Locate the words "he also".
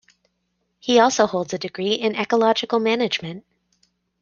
0.79-1.27